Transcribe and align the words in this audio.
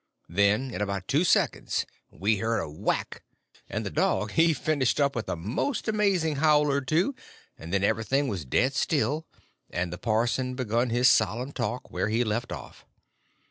Then 0.29 0.71
in 0.73 0.81
about 0.81 1.07
two 1.07 1.23
seconds 1.23 1.85
we 2.09 2.37
heard 2.37 2.57
a 2.59 2.67
whack, 2.67 3.21
and 3.69 3.85
the 3.85 3.91
dog 3.91 4.31
he 4.31 4.51
finished 4.51 4.99
up 4.99 5.15
with 5.15 5.29
a 5.29 5.35
most 5.35 5.87
amazing 5.87 6.37
howl 6.37 6.71
or 6.71 6.81
two, 6.81 7.13
and 7.55 7.71
then 7.71 7.83
everything 7.83 8.27
was 8.27 8.43
dead 8.43 8.73
still, 8.73 9.27
and 9.69 9.93
the 9.93 9.99
parson 9.99 10.55
begun 10.55 10.89
his 10.89 11.07
solemn 11.07 11.51
talk 11.51 11.91
where 11.91 12.09
he 12.09 12.23
left 12.23 12.51
off. 12.51 12.83